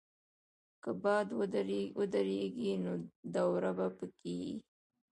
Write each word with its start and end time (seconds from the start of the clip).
که 0.83 0.91
باد 1.03 1.27
ودریږي، 2.01 2.73
نو 2.83 2.93
دوړه 3.33 3.71
به 3.77 3.87
کښېني. 3.99 4.55